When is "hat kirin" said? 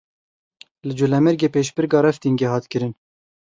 2.53-2.93